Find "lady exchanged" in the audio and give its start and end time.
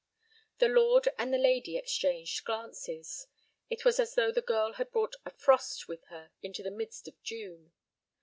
1.37-2.43